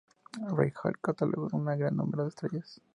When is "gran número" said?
1.77-2.23